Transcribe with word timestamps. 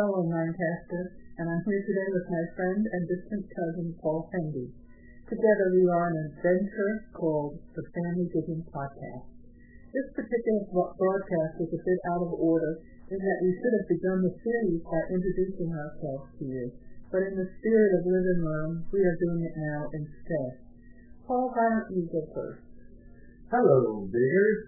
Hi 0.00 0.08
there, 0.08 0.32
Lancaster, 0.32 1.12
and 1.36 1.44
I'm 1.44 1.60
here 1.68 1.84
today 1.84 2.08
with 2.08 2.24
my 2.32 2.44
friend 2.56 2.80
and 2.88 3.04
distant 3.04 3.44
cousin, 3.52 3.92
Paul 4.00 4.24
Hendy. 4.32 4.72
Together 5.28 5.76
we 5.76 5.84
are 5.92 6.08
an 6.08 6.16
adventure 6.24 7.04
called 7.12 7.60
the 7.76 7.84
Family 7.92 8.24
Digging 8.32 8.64
Podcast. 8.72 9.28
This 9.92 10.08
particular 10.16 10.64
broadcast 10.72 11.60
is 11.60 11.68
a 11.76 11.84
bit 11.84 12.00
out 12.16 12.24
of 12.24 12.32
order 12.32 12.80
in 13.12 13.20
that 13.20 13.40
we 13.44 13.52
should 13.60 13.76
have 13.76 13.92
begun 13.92 14.24
the 14.24 14.32
series 14.40 14.80
by 14.88 15.04
introducing 15.12 15.68
ourselves 15.68 16.32
to 16.32 16.44
you, 16.48 16.64
but 17.12 17.20
in 17.20 17.36
the 17.36 17.52
spirit 17.60 17.92
of 18.00 18.08
living 18.08 18.40
room, 18.40 18.72
we 18.96 19.04
are 19.04 19.20
doing 19.20 19.44
it 19.44 19.56
now 19.60 19.84
instead. 19.92 20.64
Paul, 21.28 21.52
why 21.52 21.76
don't 21.76 21.92
you 21.92 22.08
go 22.08 22.24
first? 22.32 22.64
Hello, 23.52 24.08
diggers. 24.08 24.60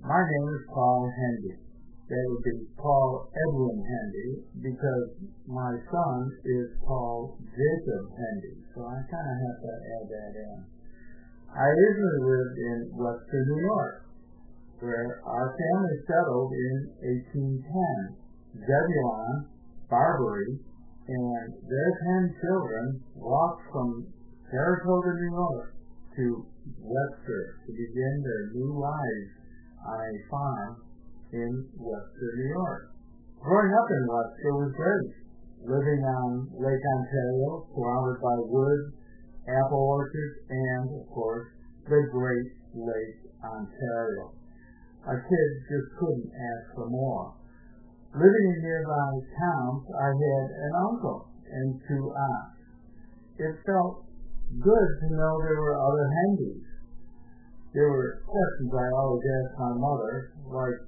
My 0.00 0.24
name 0.24 0.48
is 0.48 0.64
Paul 0.72 1.12
Hendy 1.12 1.68
that 2.08 2.24
would 2.24 2.44
be 2.44 2.56
Paul 2.80 3.28
Edwin 3.28 3.84
Hendy 3.84 4.30
because 4.64 5.08
my 5.44 5.76
son 5.92 6.16
is 6.44 6.72
Paul 6.88 7.36
Jacob 7.52 8.04
Hendy. 8.16 8.64
So 8.72 8.80
I 8.80 8.96
kind 9.12 9.28
of 9.28 9.36
have 9.44 9.58
to 9.60 9.72
add 9.76 10.06
that 10.08 10.32
in. 10.40 10.56
I 11.52 11.64
originally 11.68 12.22
lived 12.32 12.56
in 12.56 12.78
western 12.96 13.44
New 13.52 13.60
York 13.60 14.08
where 14.80 15.20
our 15.26 15.52
family 15.52 15.96
settled 16.08 16.52
in 16.52 16.76
1810. 17.36 18.24
Zebulon, 18.56 19.46
Barbary, 19.90 20.58
and 21.08 21.48
their 21.68 21.90
ten 22.00 22.34
children 22.40 23.00
walked 23.14 23.62
from 23.72 24.06
Saratoga, 24.50 25.12
New 25.20 25.32
York 25.36 25.74
to 26.16 26.46
Webster 26.80 27.44
to 27.66 27.70
begin 27.72 28.14
their 28.24 28.44
new 28.56 28.80
lives 28.80 29.30
on 29.84 30.00
a 30.00 30.14
farm 30.30 30.87
in 31.32 31.68
Western 31.76 32.34
New 32.36 32.50
York. 32.56 32.92
Growing 33.40 33.72
up 33.72 33.88
in 33.90 34.02
Webster 34.08 34.52
was 34.56 34.72
great. 34.74 35.12
Living 35.62 36.02
on 36.02 36.48
Lake 36.54 36.84
Ontario, 36.96 37.66
surrounded 37.74 38.18
by 38.22 38.36
woods, 38.46 38.94
apple 39.46 39.84
orchards, 39.98 40.38
and, 40.48 40.86
of 41.02 41.06
course, 41.10 41.48
the 41.84 42.00
Great 42.12 42.50
Lake 42.74 43.20
Ontario. 43.42 44.34
A 45.08 45.16
kid 45.16 45.48
just 45.68 45.88
couldn't 45.98 46.30
ask 46.34 46.64
for 46.74 46.88
more. 46.90 47.34
Living 48.14 48.46
in 48.56 48.60
nearby 48.62 49.12
towns, 49.36 49.84
I 49.88 50.08
had 50.08 50.46
an 50.52 50.72
uncle 50.90 51.28
and 51.48 51.80
two 51.88 52.04
aunts. 52.12 52.60
It 53.38 53.54
felt 53.64 54.04
good 54.58 54.88
to 55.00 55.06
know 55.14 55.32
there 55.44 55.60
were 55.60 55.78
other 55.78 56.06
Hendys. 56.08 56.66
There 57.74 57.88
were 57.88 58.24
questions 58.24 58.72
I 58.72 58.88
always 58.96 59.22
asked 59.22 59.58
my 59.60 59.74
mother, 59.76 60.32
like, 60.48 60.87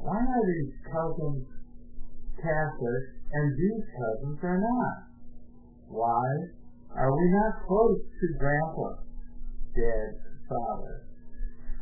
why 0.00 0.18
are 0.18 0.46
these 0.46 0.74
cousins 0.86 1.46
Catholic 2.38 3.04
and 3.32 3.46
these 3.58 3.84
cousins 3.98 4.38
are 4.42 4.60
not? 4.62 4.96
Why 5.90 6.26
are 6.94 7.12
we 7.12 7.26
not 7.34 7.66
close 7.66 7.98
to 7.98 8.26
Grandpa, 8.38 9.02
Dad's 9.74 10.22
father? 10.48 11.08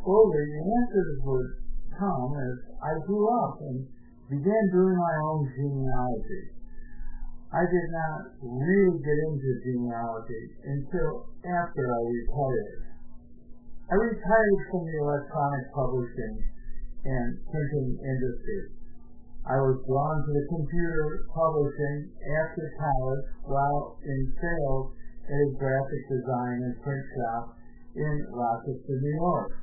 Slowly, 0.03 0.45
the 0.49 0.65
answers 0.81 1.19
would 1.25 1.51
come 1.99 2.31
as 2.41 2.57
I 2.83 2.93
grew 3.07 3.27
up 3.27 3.59
and 3.61 3.87
began 4.31 4.65
doing 4.73 4.97
my 4.97 5.15
own 5.29 5.53
genealogy. 5.55 6.57
I 7.53 7.63
did 7.63 7.89
not 7.95 8.21
really 8.43 8.99
get 9.01 9.19
into 9.29 9.51
genealogy 9.63 10.45
until 10.67 11.31
after 11.47 11.83
I 11.85 12.01
retired. 12.11 12.83
I 13.87 13.95
retired 13.95 14.61
from 14.71 14.83
the 14.83 14.99
electronic 14.99 15.65
publishing 15.73 16.56
and 17.07 17.39
printing 17.47 17.95
industry. 18.03 18.75
I 19.47 19.63
was 19.63 19.79
drawn 19.87 20.27
to 20.27 20.31
the 20.35 20.47
computer 20.51 21.31
publishing 21.31 22.11
after 22.19 22.67
college 22.83 23.27
while 23.47 23.95
in 24.03 24.35
sales 24.43 24.91
at 25.23 25.39
a 25.39 25.55
graphic 25.55 26.03
design 26.11 26.67
and 26.67 26.75
print 26.83 27.05
shop 27.15 27.55
in 27.95 28.15
Rochester, 28.35 28.99
New 28.99 29.17
York. 29.23 29.55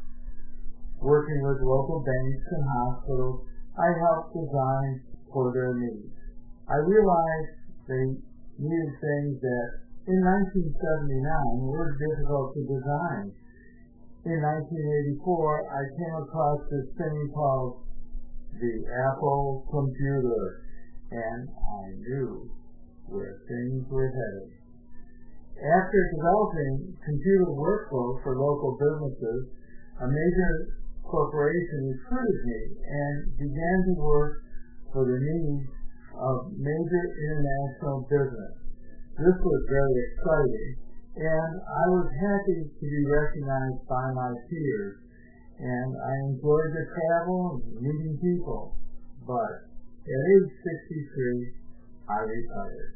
Working 1.03 1.44
with 1.44 1.59
local 1.68 2.00
banks 2.00 2.48
and 2.48 2.64
hospitals, 2.64 3.44
I 3.76 3.92
helped 4.08 4.32
design 4.40 5.03
for 5.28 5.52
their 5.52 5.76
needs. 5.76 6.16
I 6.72 6.80
realized 6.80 7.52
they 7.92 8.06
needed 8.56 8.92
things 9.03 9.36
that 9.44 9.68
in 10.08 10.20
1979 10.20 11.59
were 11.68 11.92
difficult 12.00 12.56
to 12.56 12.62
design 12.72 13.36
in 14.23 14.39
1984, 14.39 15.19
I 15.67 15.84
came 16.00 16.16
across 16.23 16.59
this 16.72 16.88
thing 16.95 17.17
called 17.35 17.84
the 18.56 18.75
Apple 19.11 19.67
computer, 19.67 20.63
and 21.11 21.50
I 21.51 21.84
knew 22.00 22.47
where 23.11 23.44
things 23.51 23.84
were 23.91 24.07
headed. 24.07 24.50
After 25.59 26.00
developing 26.16 26.95
computer 27.03 27.51
workflow 27.51 28.23
for 28.23 28.39
local 28.39 28.79
businesses, 28.79 29.51
a 30.00 30.07
major 30.07 30.79
corporation 31.03 31.91
recruited 31.91 32.40
me 32.47 32.61
and 32.79 33.16
began 33.38 33.78
to 33.91 33.94
work 34.00 34.40
for 34.95 35.03
the 35.03 35.19
needs 35.19 35.67
of 36.16 36.35
major 36.55 37.05
international 37.28 38.07
business. 38.07 38.53
This 39.19 39.35
was 39.35 39.61
very 39.67 39.95
exciting 40.00 40.83
and 41.13 41.53
I 41.62 41.85
was 41.94 42.09
happy 42.09 42.74
to 42.74 42.85
be 42.90 43.01
recognized 43.06 43.85
by 43.85 44.06
my 44.18 44.34
peers, 44.50 44.97
and 45.62 45.91
I 45.94 46.13
enjoyed 46.34 46.72
the 46.74 46.85
travel 46.90 47.62
and 47.62 47.85
meeting 47.85 48.18
people. 48.18 48.74
But 49.22 49.69
at 49.69 50.22
age 50.34 50.50
63, 50.50 51.53
I 52.09 52.19
retired. 52.25 52.94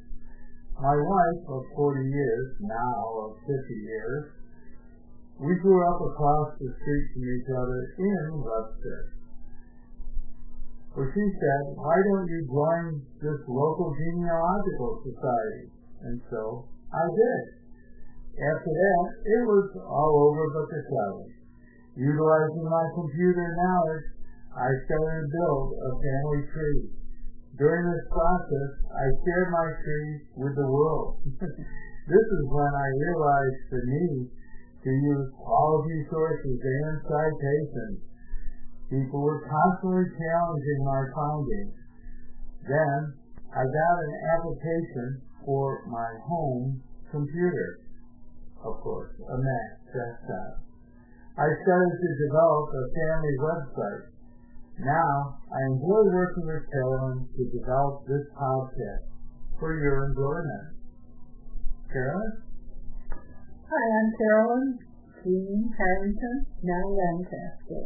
My 0.81 0.97
wife 0.97 1.41
of 1.45 1.61
40 1.77 2.09
years, 2.09 2.47
now 2.61 2.97
of 3.22 3.38
50 3.45 3.53
years, 3.85 4.25
we 5.38 5.53
grew 5.61 5.85
up 5.85 6.01
across 6.01 6.57
the 6.57 6.73
street 6.73 7.06
from 7.13 7.22
each 7.22 7.50
other 7.53 7.81
in 8.01 8.41
Webster. 8.41 9.01
Well, 10.97 11.06
she 11.13 11.25
said, 11.38 11.63
why 11.77 11.94
don't 11.94 12.25
you 12.25 12.41
join 12.50 13.06
this 13.22 13.45
local 13.45 13.94
genealogical 13.94 15.06
society? 15.06 15.69
And 16.01 16.17
so 16.33 16.66
I 16.89 17.06
did. 17.13 17.56
After 18.38 18.70
that, 18.70 19.06
it 19.25 19.44
was 19.50 19.66
all 19.81 20.30
over 20.30 20.46
but 20.53 20.70
the 20.70 20.81
challenge. 20.86 21.34
Utilizing 21.98 22.70
my 22.70 22.86
computer 22.94 23.50
knowledge, 23.58 24.06
I 24.53 24.70
started 24.86 25.25
to 25.25 25.34
build 25.34 25.66
a 25.74 25.92
family 25.98 26.42
tree. 26.53 26.86
During 27.58 27.90
this 27.90 28.06
process, 28.14 28.72
I 28.94 29.06
shared 29.25 29.50
my 29.50 29.68
tree 29.81 30.14
with 30.38 30.53
the 30.53 30.70
world. 30.70 31.18
this 32.14 32.28
is 32.30 32.44
when 32.53 32.74
I 32.78 32.88
realized 33.09 33.62
the 33.74 33.81
need 33.90 34.30
to 34.86 34.92
use 34.94 35.25
quality 35.42 36.06
sources 36.14 36.62
and 36.62 36.94
citations. 37.09 38.06
People 38.94 39.25
were 39.25 39.50
constantly 39.50 40.14
challenging 40.14 40.81
my 40.86 41.02
findings. 41.09 41.74
Then 42.69 42.98
I 43.50 43.66
got 43.66 43.96
an 43.98 44.14
application 44.38 45.25
for 45.42 45.90
my 45.90 46.09
home 46.22 46.86
computer 47.09 47.87
of 48.67 48.83
course, 48.83 49.16
a 49.16 49.38
Mac 49.39 49.67
desktop. 49.95 50.67
I 51.39 51.47
started 51.63 51.95
to 51.95 52.09
develop 52.28 52.66
a 52.73 52.83
family 52.91 53.35
website. 53.39 54.03
Now, 54.83 55.39
I 55.47 55.59
enjoy 55.72 56.03
working 56.11 56.45
with 56.45 56.67
Carolyn 56.69 57.30
to 57.31 57.44
develop 57.56 58.06
this 58.06 58.25
podcast 58.36 59.06
for 59.59 59.71
your 59.80 60.12
enjoyment. 60.12 60.75
Carolyn? 61.94 62.33
Hi, 63.09 63.83
I'm 63.88 64.09
Carolyn 64.19 64.68
Jean 65.24 65.71
Harrington, 65.77 66.38
now 66.63 66.86
Lancaster. 66.88 67.83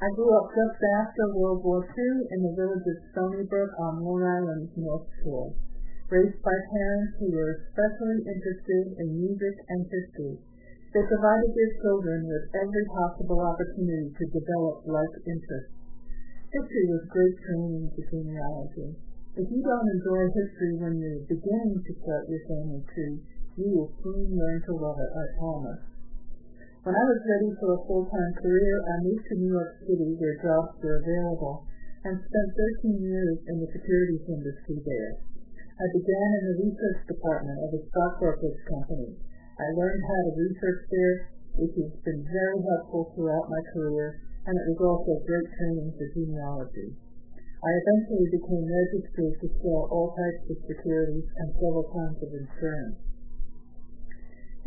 I 0.00 0.08
grew 0.16 0.32
up 0.32 0.48
just 0.48 0.80
after 1.00 1.36
World 1.36 1.60
War 1.62 1.84
II 1.84 2.12
in 2.32 2.40
the 2.40 2.56
village 2.56 2.86
of 2.88 2.98
Stony 3.12 3.44
Brook 3.44 3.70
on 3.78 4.00
Long 4.00 4.24
Island's 4.24 4.72
North 4.76 5.08
Shore 5.20 5.52
raised 6.10 6.42
by 6.42 6.56
parents 6.74 7.14
who 7.22 7.30
were 7.30 7.54
especially 7.54 8.26
interested 8.26 8.98
in 8.98 9.14
music 9.14 9.56
and 9.70 9.86
history. 9.86 10.42
They 10.90 11.06
provided 11.06 11.50
their 11.54 11.72
children 11.86 12.26
with 12.26 12.50
every 12.50 12.84
possible 12.90 13.38
opportunity 13.38 14.10
to 14.10 14.34
develop 14.34 14.82
like 14.90 15.14
interests. 15.22 15.78
History 16.50 16.86
was 16.90 17.14
great 17.14 17.38
training 17.46 17.94
for 17.94 18.02
genealogy. 18.10 18.98
If 19.38 19.46
you 19.46 19.62
don't 19.62 19.86
enjoy 19.86 20.26
history 20.34 20.74
when 20.82 20.98
you're 20.98 21.30
beginning 21.30 21.78
to 21.78 21.92
start 22.02 22.26
your 22.26 22.42
family 22.50 22.82
tree, 22.90 23.22
you 23.54 23.70
will 23.70 23.94
soon 24.02 24.34
learn 24.34 24.58
to 24.66 24.72
love 24.82 24.98
it, 24.98 25.14
I 25.14 25.24
promise. 25.38 25.86
When 26.82 26.98
I 26.98 27.04
was 27.06 27.22
ready 27.22 27.54
for 27.62 27.70
a 27.78 27.82
full-time 27.86 28.32
career, 28.42 28.74
I 28.82 29.06
moved 29.06 29.30
to 29.30 29.38
New 29.38 29.54
York 29.54 29.78
City 29.86 30.18
where 30.18 30.42
jobs 30.42 30.74
were 30.82 30.98
available 31.06 31.70
and 32.02 32.18
spent 32.18 32.50
13 32.82 32.98
years 32.98 33.38
in 33.46 33.62
the 33.62 33.70
securities 33.70 34.26
industry 34.26 34.82
there. 34.82 35.29
I 35.80 35.88
began 35.96 36.28
in 36.36 36.44
the 36.44 36.60
research 36.60 37.08
department 37.08 37.56
of 37.56 37.72
a 37.72 37.80
stock 37.88 38.20
brokerage 38.20 38.64
company. 38.68 39.16
I 39.56 39.72
learned 39.72 40.04
how 40.04 40.20
to 40.28 40.36
research 40.36 40.84
there, 40.92 41.32
which 41.56 41.72
has 41.72 41.96
been 42.04 42.20
very 42.20 42.60
helpful 42.68 43.08
throughout 43.16 43.48
my 43.48 43.64
career, 43.72 44.20
and 44.44 44.60
it 44.60 44.76
was 44.76 44.80
also 44.84 45.24
great 45.24 45.48
training 45.56 45.88
for 45.96 46.04
genealogy. 46.12 47.00
I 47.64 47.70
eventually 47.80 48.28
became 48.28 48.68
registered 48.68 49.40
to 49.40 49.48
sell 49.64 49.88
all 49.88 50.12
types 50.12 50.52
of 50.52 50.68
securities 50.68 51.28
and 51.40 51.48
several 51.56 51.88
kinds 51.88 52.20
of 52.28 52.28
insurance. 52.28 53.00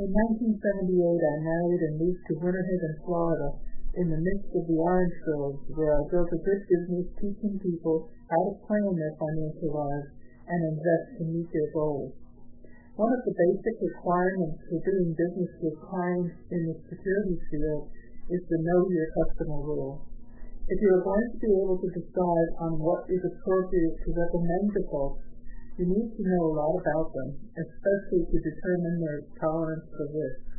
In 0.01 0.09
1978, 0.09 0.97
I 0.97 1.35
married 1.45 1.81
and 1.93 2.01
moved 2.01 2.25
to 2.25 2.41
Winter 2.41 2.65
Haven, 2.65 2.95
Florida, 3.05 3.49
in 4.01 4.09
the 4.09 4.17
midst 4.17 4.49
of 4.57 4.65
the 4.65 4.81
orange 4.81 5.13
groves, 5.29 5.61
where 5.77 5.93
I 5.93 6.09
built 6.09 6.33
a 6.33 6.41
good 6.41 6.61
business 6.65 7.05
teaching 7.21 7.61
people 7.61 8.09
how 8.33 8.41
to 8.49 8.57
plan 8.65 8.97
their 8.97 9.13
financial 9.21 9.77
lives 9.77 10.22
and 10.47 10.59
invest 10.75 11.05
to 11.19 11.23
meet 11.27 11.49
their 11.51 11.69
goals. 11.71 12.13
One 12.93 13.09
of 13.09 13.25
the 13.25 13.33
basic 13.33 13.75
requirements 13.81 14.61
for 14.69 14.77
doing 14.85 15.17
business 15.17 15.51
with 15.65 15.81
clients 15.81 16.37
in 16.53 16.61
the 16.69 16.77
securities 16.93 17.43
field 17.49 17.89
is 18.29 18.43
the 18.45 18.61
know 18.61 18.85
your 18.85 19.09
customer 19.17 19.59
rule. 19.65 20.05
If 20.69 20.77
you 20.79 20.89
are 20.95 21.03
going 21.03 21.27
to 21.27 21.39
be 21.41 21.51
able 21.57 21.75
to 21.81 21.89
decide 21.89 22.49
on 22.63 22.79
what 22.79 23.09
is 23.09 23.19
appropriate 23.19 23.95
to 23.99 24.09
recommend 24.13 24.65
to 24.77 24.81
folks, 24.87 25.25
you 25.81 25.89
need 25.89 26.09
to 26.15 26.21
know 26.21 26.43
a 26.47 26.55
lot 26.55 26.77
about 26.77 27.09
them, 27.17 27.29
especially 27.57 28.23
to 28.29 28.37
determine 28.45 28.95
their 29.01 29.19
tolerance 29.41 29.89
for 29.89 30.05
risk. 30.13 30.53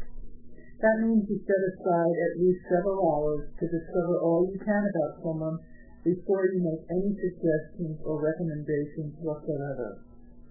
That 0.83 1.07
means 1.07 1.25
you 1.31 1.39
set 1.47 1.63
aside 1.71 2.17
at 2.19 2.43
least 2.43 2.67
several 2.67 2.99
hours 2.99 3.47
to 3.47 3.65
discover 3.65 4.21
all 4.27 4.45
you 4.51 4.59
can 4.59 4.83
about 4.91 5.23
someone 5.23 5.57
before 6.05 6.45
you 6.53 6.61
make 6.61 6.85
any 6.93 7.11
suggestions 7.17 7.97
or 8.05 8.21
recommendations 8.21 9.17
whatsoever 9.25 10.05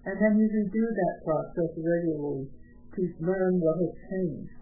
and 0.04 0.16
then 0.20 0.36
you 0.36 0.46
redo 0.52 0.84
that 0.84 1.24
process 1.24 1.72
regularly 1.80 2.44
to 2.92 3.00
learn 3.24 3.56
what 3.56 3.80
has 3.80 3.94
changed. 4.12 4.60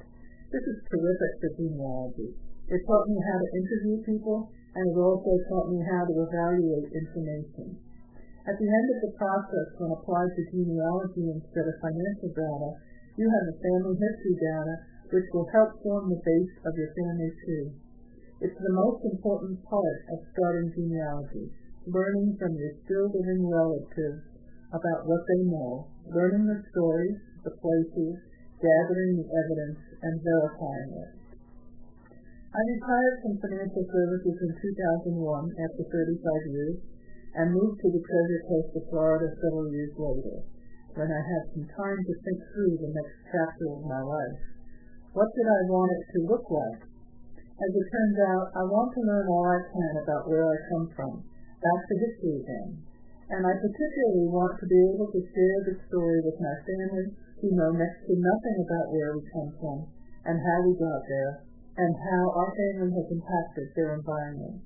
This 0.55 0.63
is 0.63 0.87
terrific 0.87 1.33
for 1.43 1.51
genealogy. 1.59 2.31
It 2.71 2.81
taught 2.87 3.11
me 3.11 3.19
how 3.19 3.37
to 3.43 3.49
interview 3.59 3.97
people, 4.07 4.55
and 4.79 4.87
it 4.87 4.97
also 4.97 5.33
taught 5.51 5.69
me 5.75 5.83
how 5.83 6.07
to 6.07 6.15
evaluate 6.31 6.95
information. 6.95 7.75
At 8.47 8.55
the 8.55 8.71
end 8.71 8.87
of 8.95 8.99
the 9.03 9.13
process, 9.19 9.69
when 9.83 9.91
applied 9.91 10.31
to 10.31 10.51
genealogy 10.55 11.27
instead 11.27 11.67
of 11.67 11.83
financial 11.83 12.31
data, 12.31 12.71
you 13.19 13.27
have 13.27 13.45
the 13.51 13.59
family 13.67 13.99
history 13.99 14.37
data, 14.39 14.75
which 15.11 15.27
will 15.35 15.51
help 15.51 15.75
form 15.83 16.07
the 16.07 16.23
base 16.23 16.55
of 16.65 16.73
your 16.79 16.91
family 16.95 17.31
tree. 17.43 17.69
It's 18.43 18.59
the 18.59 18.75
most 18.75 19.07
important 19.07 19.63
part 19.71 19.99
of 20.11 20.27
starting 20.35 20.75
genealogy, 20.75 21.47
learning 21.87 22.35
from 22.43 22.59
your 22.59 22.75
still 22.83 23.07
living 23.15 23.47
relatives 23.47 24.19
about 24.75 25.07
what 25.07 25.23
they 25.31 25.47
know, 25.47 25.87
learning 26.11 26.51
the 26.51 26.59
stories, 26.75 27.23
the 27.47 27.55
places, 27.55 28.19
gathering 28.59 29.23
the 29.23 29.31
evidence, 29.31 29.79
and 29.95 30.27
verifying 30.27 30.91
it. 30.91 31.13
I 32.51 32.61
retired 32.67 33.17
from 33.23 33.39
financial 33.47 33.87
services 33.87 34.35
in 34.35 34.51
2001 34.59 35.23
after 35.63 35.83
35 35.87 36.51
years 36.51 36.83
and 37.39 37.55
moved 37.55 37.79
to 37.79 37.95
the 37.95 38.03
Treasure 38.03 38.43
Coast 38.51 38.71
of 38.75 38.91
Florida 38.91 39.31
several 39.39 39.71
years 39.71 39.95
later, 39.95 40.37
when 40.99 41.15
I 41.15 41.23
had 41.23 41.43
some 41.55 41.67
time 41.79 42.01
to 42.11 42.15
think 42.27 42.39
through 42.51 42.75
the 42.75 42.91
next 42.91 43.17
chapter 43.31 43.71
of 43.71 43.87
my 43.87 44.03
life. 44.03 44.43
What 45.15 45.31
did 45.31 45.47
I 45.47 45.61
want 45.71 45.95
it 45.95 46.05
to 46.11 46.27
look 46.27 46.47
like? 46.51 46.92
As 47.63 47.71
it 47.71 47.87
turns 47.95 48.19
out, 48.27 48.47
I 48.59 48.63
want 48.67 48.91
to 48.95 49.07
learn 49.07 49.27
all 49.31 49.47
I 49.47 49.63
can 49.71 49.93
about 50.03 50.27
where 50.27 50.51
I 50.51 50.57
come 50.67 50.91
from. 50.99 51.23
That's 51.63 51.87
the 51.87 51.99
history 52.03 52.43
then 52.43 52.83
and 53.33 53.49
I 53.49 53.57
particularly 53.57 54.29
want 54.29 54.61
to 54.61 54.69
be 54.69 54.77
able 54.93 55.09
to 55.09 55.21
share 55.33 55.59
the 55.65 55.81
story 55.89 56.21
with 56.21 56.37
my 56.37 56.53
family 56.69 57.17
who 57.41 57.57
know 57.57 57.73
next 57.73 58.05
to 58.05 58.13
nothing 58.13 58.57
about 58.61 58.93
where 58.93 59.17
we 59.17 59.25
come 59.33 59.51
from 59.57 59.79
and 60.29 60.37
how 60.37 60.59
we 60.69 60.77
got 60.77 61.01
there 61.09 61.49
and 61.81 61.97
how 61.97 62.23
our 62.37 62.53
family 62.53 62.93
has 62.93 63.09
impacted 63.09 63.73
their 63.73 63.97
environment. 63.97 64.61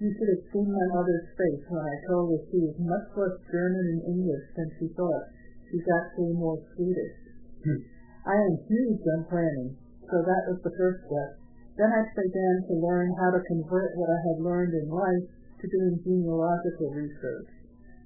You 0.00 0.08
should 0.16 0.32
have 0.32 0.48
seen 0.48 0.70
my 0.72 0.88
mother's 0.96 1.28
face 1.36 1.64
when 1.68 1.84
I 1.84 2.06
told 2.08 2.32
her 2.32 2.40
she 2.48 2.56
was 2.56 2.78
much 2.80 3.06
less 3.20 3.36
German 3.52 3.86
and 3.98 4.16
English 4.16 4.46
than 4.56 4.72
she 4.80 4.88
thought. 4.96 5.28
She's 5.68 5.84
actually 5.84 6.40
more 6.40 6.56
Swedish. 6.72 7.18
Hmm. 7.68 7.84
I 8.24 8.36
am 8.48 8.64
huge 8.64 9.04
on 9.12 9.28
planning, 9.28 9.76
so 10.08 10.24
that 10.24 10.42
was 10.48 10.64
the 10.64 10.72
first 10.72 11.04
step. 11.04 11.47
Then 11.78 11.94
I 11.94 12.02
began 12.10 12.56
to 12.66 12.82
learn 12.82 13.14
how 13.22 13.30
to 13.30 13.46
convert 13.46 13.94
what 13.94 14.10
I 14.10 14.18
had 14.18 14.42
learned 14.42 14.74
in 14.74 14.90
life 14.90 15.30
to 15.62 15.70
doing 15.70 16.02
genealogical 16.02 16.90
research. 16.90 17.46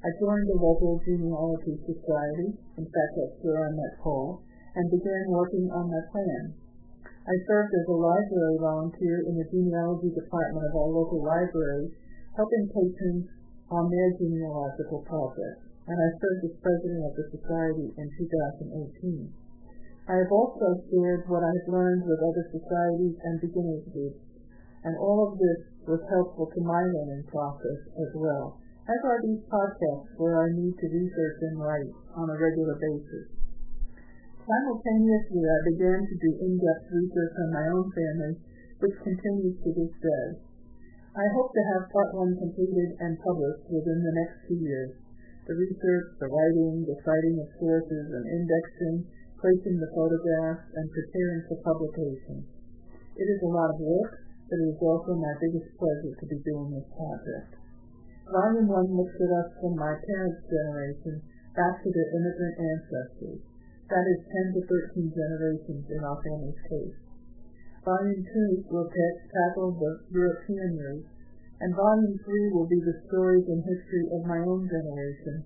I 0.05 0.13
joined 0.21 0.45
the 0.45 0.61
local 0.61 1.01
genealogy 1.01 1.81
society, 1.89 2.53
in 2.53 2.85
fact 2.85 3.13
that's 3.17 3.41
where 3.41 3.65
I 3.65 3.73
met 3.73 3.97
Paul, 4.05 4.45
and 4.77 4.93
began 4.93 5.25
working 5.33 5.73
on 5.73 5.89
my 5.89 6.03
plan. 6.13 6.53
I 7.25 7.33
served 7.49 7.73
as 7.73 7.89
a 7.89 7.97
library 7.97 8.59
volunteer 8.61 9.25
in 9.25 9.41
the 9.41 9.49
genealogy 9.49 10.13
department 10.21 10.69
of 10.69 10.77
our 10.77 10.93
local 10.93 11.25
library, 11.25 11.97
helping 12.37 12.69
patrons 12.77 13.25
on 13.73 13.89
their 13.89 14.11
genealogical 14.21 15.01
process, 15.09 15.65
and 15.89 15.97
I 15.97 16.09
served 16.21 16.45
as 16.45 16.61
president 16.61 17.09
of 17.09 17.15
the 17.17 17.27
society 17.41 17.89
in 17.89 18.07
2018. 18.21 19.42
I 20.09 20.19
have 20.19 20.33
also 20.35 20.67
shared 20.91 21.31
what 21.31 21.47
I 21.47 21.53
have 21.53 21.71
learned 21.71 22.03
with 22.03 22.19
other 22.19 22.45
societies 22.51 23.17
and 23.23 23.39
beginners 23.39 23.87
groups, 23.95 24.23
and 24.83 24.99
all 24.99 25.31
of 25.31 25.39
this 25.39 25.61
was 25.87 26.03
helpful 26.11 26.51
to 26.51 26.61
my 26.67 26.83
learning 26.83 27.23
process 27.31 27.81
as 27.95 28.11
well 28.19 28.63
as 28.83 28.99
are 29.07 29.23
these 29.23 29.47
podcasts 29.47 30.11
where 30.19 30.43
I 30.43 30.51
need 30.59 30.75
to 30.75 30.87
research 30.91 31.39
and 31.47 31.55
write 31.63 31.95
on 32.19 32.27
a 32.27 32.35
regular 32.35 32.75
basis. 32.83 33.31
Simultaneously, 34.43 35.39
I 35.39 35.59
began 35.71 36.03
to 36.03 36.17
do 36.19 36.31
in-depth 36.35 36.91
research 36.91 37.35
on 37.47 37.55
my 37.55 37.67
own 37.71 37.87
family, 37.95 38.35
which 38.83 38.99
continues 39.07 39.55
to 39.63 39.71
this 39.71 39.95
day. 40.03 40.27
I 41.15 41.27
hope 41.39 41.55
to 41.55 41.63
have 41.71 41.95
part 41.95 42.11
one 42.19 42.35
completed 42.35 42.99
and 43.07 43.23
published 43.23 43.71
within 43.71 44.03
the 44.03 44.17
next 44.19 44.51
two 44.51 44.59
years. 44.59 44.99
The 45.47 45.55
research, 45.55 46.07
the 46.19 46.27
writing, 46.27 46.83
the 46.83 46.99
citing 47.07 47.39
of 47.39 47.55
sources 47.63 48.07
and 48.19 48.25
indexing, 48.35 49.07
placing 49.43 49.75
the 49.83 49.91
photographs, 49.91 50.71
and 50.79 50.87
preparing 50.95 51.43
for 51.51 51.59
publication. 51.67 52.47
It 53.19 53.27
is 53.27 53.43
a 53.43 53.51
lot 53.51 53.75
of 53.75 53.83
work, 53.83 54.15
but 54.47 54.63
it 54.63 54.71
is 54.71 54.79
also 54.79 55.19
my 55.19 55.35
biggest 55.43 55.67
pleasure 55.75 56.15
to 56.15 56.27
be 56.31 56.39
doing 56.47 56.71
this 56.71 56.87
project. 56.95 57.59
Volume 58.31 58.71
1 58.71 58.97
looks 58.97 59.19
at 59.19 59.35
us 59.35 59.51
from 59.59 59.75
my 59.75 59.99
parents' 60.07 60.47
generation 60.47 61.19
back 61.59 61.83
to 61.83 61.91
their 61.91 62.09
immigrant 62.15 62.57
ancestors. 62.57 63.43
That 63.91 64.07
is 64.09 64.25
10 64.55 64.57
to 64.57 64.61
13 64.95 65.11
generations 65.11 65.85
in 65.91 66.01
our 66.01 66.17
family's 66.23 66.63
case. 66.71 66.97
Volume 67.83 68.23
2 68.23 68.71
will 68.71 68.89
tackle 68.89 69.75
the 69.75 70.07
European 70.15 70.79
roots, 70.79 71.11
and 71.61 71.75
Volume 71.75 72.15
3 72.15 72.55
will 72.55 72.71
be 72.71 72.79
the 72.79 72.95
stories 73.11 73.45
and 73.51 73.61
history 73.67 74.07
of 74.15 74.23
my 74.25 74.39
own 74.39 74.71
generation, 74.71 75.43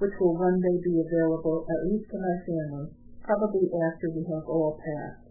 which 0.00 0.16
will 0.18 0.34
one 0.34 0.58
day 0.64 0.76
be 0.80 0.96
available 0.96 1.68
at 1.68 1.86
least 1.92 2.08
to 2.08 2.18
my 2.18 2.36
family, 2.42 2.88
probably 3.24 3.66
after 3.72 4.12
we 4.12 4.22
have 4.28 4.44
all 4.44 4.76
passed. 4.76 5.24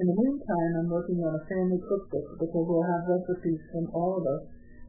In 0.00 0.06
the 0.08 0.16
meantime, 0.16 0.72
I'm 0.80 0.90
working 0.90 1.20
on 1.20 1.36
a 1.36 1.44
family 1.44 1.80
cookbook 1.84 2.40
because 2.40 2.64
we'll 2.64 2.88
have 2.88 3.12
recipes 3.12 3.60
from 3.68 3.92
all 3.92 4.16
of 4.16 4.24
us 4.24 4.42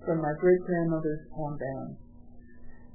from 0.08 0.24
my 0.24 0.31
great-grandmother's 0.39 1.27
on 1.36 1.60
down. 1.60 1.88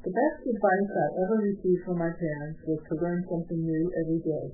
The 0.01 0.13
best 0.13 0.41
advice 0.49 0.91
I 0.97 1.09
ever 1.29 1.39
received 1.45 1.85
from 1.85 2.01
my 2.01 2.13
parents 2.13 2.61
was 2.65 2.81
to 2.89 3.01
learn 3.01 3.25
something 3.29 3.61
new 3.61 3.85
every 4.05 4.21
day. 4.25 4.47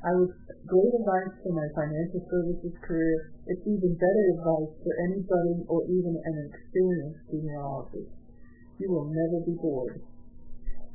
I 0.00 0.12
was 0.16 0.30
great 0.64 0.94
advice 0.96 1.34
for 1.42 1.52
my 1.52 1.68
financial 1.76 2.22
services 2.30 2.74
career. 2.86 3.34
It's 3.50 3.66
even 3.66 3.98
better 3.98 4.24
advice 4.38 4.72
for 4.80 4.92
anybody 5.10 5.56
or 5.66 5.84
even 5.90 6.14
an 6.14 6.36
experienced 6.48 7.22
genealogist. 7.28 8.14
You 8.78 8.88
will 8.94 9.12
never 9.12 9.44
be 9.44 9.58
bored. 9.60 10.00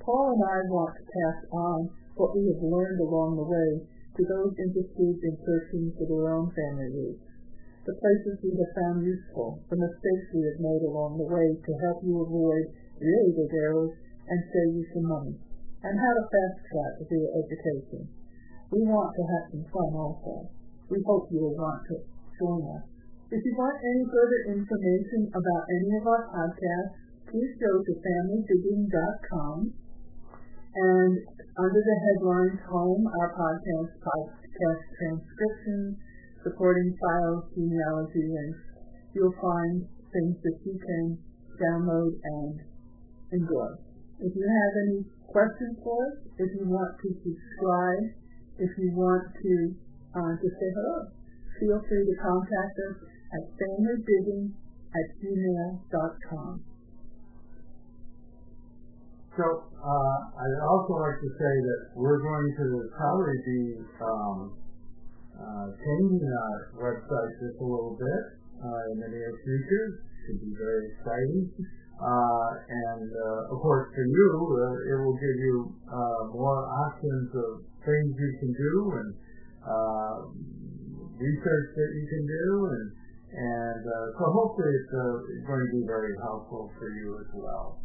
Paul 0.01 0.33
and 0.33 0.43
I 0.43 0.57
want 0.69 0.93
to 0.97 1.03
pass 1.05 1.39
on 1.53 1.77
what 2.15 2.35
we 2.35 2.47
have 2.51 2.63
learned 2.63 2.99
along 2.99 3.35
the 3.35 3.47
way 3.47 3.69
to 4.15 4.21
those 4.23 4.55
interested 4.59 5.15
in 5.21 5.33
searching 5.43 5.91
for 5.99 6.07
their 6.07 6.31
own 6.31 6.47
family 6.55 6.91
roots 6.91 7.35
the 7.85 7.93
places 8.01 8.41
we 8.41 8.49
have 8.57 8.73
found 8.73 9.05
useful, 9.05 9.61
the 9.69 9.77
mistakes 9.77 10.33
we 10.33 10.41
have 10.41 10.57
made 10.57 10.81
along 10.89 11.21
the 11.21 11.29
way 11.29 11.53
to 11.53 11.71
help 11.85 12.01
you 12.01 12.17
avoid 12.17 12.65
really 12.97 13.31
big 13.37 13.53
errors 13.61 13.93
and 14.25 14.41
save 14.49 14.73
you 14.73 14.85
some 14.89 15.05
money, 15.05 15.37
and 15.85 15.93
how 15.93 16.13
to 16.17 16.25
fast 16.25 16.57
track 16.65 16.93
with 16.97 17.13
your 17.13 17.29
education. 17.29 18.09
We 18.73 18.81
want 18.89 19.13
to 19.13 19.23
have 19.29 19.45
some 19.53 19.65
fun 19.69 19.93
also. 19.93 20.49
We 20.89 20.97
hope 21.05 21.29
you 21.29 21.45
will 21.45 21.53
want 21.53 21.85
to 21.93 22.01
join 22.41 22.65
us. 22.73 22.89
If 23.29 23.45
you 23.45 23.53
want 23.53 23.77
any 23.77 24.05
further 24.09 24.41
information 24.57 25.29
about 25.29 25.63
any 25.69 25.91
of 26.01 26.09
our 26.09 26.25
podcasts, 26.33 26.97
please 27.29 27.53
go 27.61 27.85
to 27.85 27.91
familydigging.com 28.01 29.57
and 30.73 31.13
under 31.55 31.79
the 31.79 31.97
headlines 32.03 32.59
Home, 32.67 33.07
our 33.07 33.31
podcast, 33.31 33.91
podcast 34.03 34.83
transcriptions, 34.99 35.95
supporting 36.43 36.91
files, 36.99 37.47
genealogy 37.55 38.27
links, 38.27 38.59
you'll 39.15 39.35
find 39.39 39.87
things 40.11 40.35
that 40.43 40.57
you 40.67 40.75
can 40.75 41.15
download 41.55 42.11
and 42.11 42.59
enjoy. 43.31 43.71
If 44.19 44.35
you 44.35 44.43
have 44.43 44.73
any 44.83 44.99
questions 45.31 45.79
for 45.79 45.95
us, 46.11 46.27
if 46.43 46.49
you 46.59 46.67
want 46.67 46.91
to 46.99 47.09
subscribe, 47.23 48.03
if 48.59 48.71
you 48.75 48.91
want 48.91 49.23
to 49.39 49.53
uh, 50.11 50.31
just 50.43 50.59
say 50.59 50.69
hello, 50.75 51.07
feel 51.59 51.79
free 51.87 52.03
to 52.03 52.15
contact 52.19 52.75
us 52.91 52.97
at 53.31 53.43
familydigging 53.55 54.51
at 54.91 55.07
gmail.com. 55.23 56.74
So 59.35 59.43
uh, 59.43 60.17
I'd 60.31 60.59
also 60.63 60.95
like 60.95 61.19
to 61.19 61.31
say 61.35 61.53
that 61.67 61.81
we're 61.99 62.23
going 62.23 62.49
to 62.55 62.67
probably 62.95 63.37
be 63.43 63.61
um, 63.99 64.55
uh, 65.35 65.67
changing 65.75 66.23
our 66.23 66.55
website 66.79 67.31
just 67.43 67.59
a 67.59 67.67
little 67.67 67.99
bit 67.99 68.23
uh, 68.63 68.91
in 68.95 69.03
the 69.03 69.09
near 69.11 69.35
future. 69.43 70.07
Should 70.23 70.39
be 70.39 70.55
very 70.55 70.87
exciting. 70.87 71.51
Uh, 71.99 72.49
and 72.63 73.11
uh, 73.11 73.51
of 73.51 73.59
course, 73.59 73.91
for 73.91 74.07
you, 74.07 74.31
uh, 74.55 74.91
it 74.95 74.97
will 75.03 75.19
give 75.19 75.37
you 75.43 75.55
uh, 75.83 76.21
more 76.31 76.63
options 76.87 77.27
of 77.35 77.67
things 77.83 78.15
you 78.15 78.31
can 78.39 78.51
do 78.55 78.73
and 79.03 79.09
uh, 79.67 80.15
research 81.19 81.67
that 81.75 81.91
you 81.91 82.05
can 82.07 82.23
do, 82.23 82.47
and 82.71 82.85
and 83.35 83.83
uh, 83.83 84.07
so 84.15 84.23
hopefully 84.31 84.71
it's 84.71 84.91
uh, 84.95 85.03
going 85.47 85.63
to 85.63 85.71
be 85.75 85.83
very 85.87 86.15
helpful 86.23 86.71
for 86.79 86.87
you 86.87 87.19
as 87.19 87.29
well. 87.35 87.84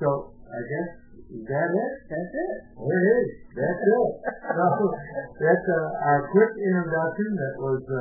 So 0.00 0.36
I 0.46 0.60
guess 0.66 1.06
that 1.26 1.70
it? 1.74 1.92
That's 2.06 2.34
it. 2.38 2.56
There 2.78 3.02
it 3.02 3.08
is. 3.18 3.28
That's 3.58 3.82
it. 3.82 4.04
so 4.54 4.76
that's 5.42 5.66
uh, 5.74 6.06
our 6.06 6.20
quick 6.30 6.52
introduction 6.54 7.28
that 7.34 7.54
was 7.58 7.82
uh, 7.82 8.00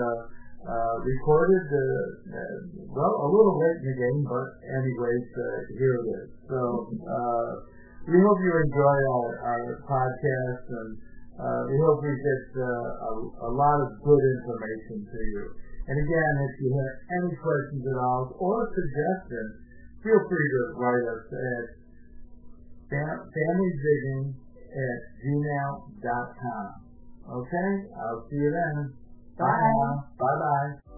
uh, 0.66 0.96
recorded, 1.02 1.66
uh, 1.74 1.82
uh, 2.38 2.56
well, 2.94 3.14
a 3.26 3.28
little 3.30 3.58
late 3.58 3.82
in 3.82 3.86
the 3.86 3.98
game, 3.98 4.22
but 4.30 4.48
anyways, 4.66 5.28
uh, 5.38 5.46
here 5.74 5.96
it 6.02 6.08
is. 6.22 6.28
So 6.50 6.90
we 8.06 8.18
hope 8.22 8.38
you 8.38 8.54
enjoy 8.54 8.98
our, 9.10 9.30
our 9.42 9.66
podcast, 9.90 10.66
and 10.70 10.90
we 11.70 11.76
hope 11.82 12.02
we 12.06 12.14
get 12.14 12.44
a, 12.62 13.14
a 13.46 13.52
lot 13.58 13.78
of 13.82 13.90
good 14.06 14.24
information 14.38 15.02
to 15.02 15.20
you. 15.34 15.44
And 15.86 15.98
again, 15.98 16.34
if 16.50 16.54
you 16.62 16.70
have 16.78 16.96
any 17.14 17.34
questions 17.42 17.86
at 17.86 17.98
all 18.02 18.34
or 18.38 18.70
suggestions, 18.70 19.66
feel 20.02 20.22
free 20.30 20.50
to 20.50 20.62
write 20.78 21.06
us 21.10 21.26
at 21.30 21.85
familydigging 22.92 24.36
at 24.72 25.00
gmail.com. 25.24 26.68
Okay? 27.26 27.72
I'll 27.98 28.28
see 28.30 28.38
you 28.38 28.52
then. 28.52 28.94
Bye. 29.38 29.50
Bye 30.20 30.38
bye. 30.40 30.96